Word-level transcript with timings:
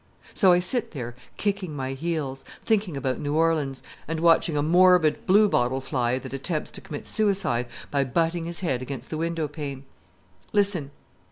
So 0.33 0.51
I 0.51 0.57
sit 0.57 0.93
there 0.93 1.15
kicking 1.37 1.75
my 1.75 1.93
heels, 1.93 2.43
thinking 2.65 2.97
about 2.97 3.19
New 3.19 3.35
Orleans, 3.35 3.83
and 4.07 4.19
watching 4.19 4.57
a 4.57 4.63
morbid 4.63 5.27
blue 5.27 5.47
bottle 5.47 5.79
fly 5.79 6.17
that 6.17 6.33
attempts 6.33 6.71
to 6.71 6.81
commit 6.81 7.05
suicide 7.05 7.67
by 7.91 8.03
butting 8.03 8.45
his 8.45 8.61
head 8.61 8.81
against 8.81 9.11
the 9.11 9.17
window 9.19 9.47
pane. 9.47 9.83
Listen! 10.53 10.89